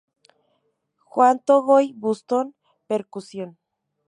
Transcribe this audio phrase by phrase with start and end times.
[1.05, 2.47] Juan Tongoy Bustos:
[2.87, 3.59] Percusión.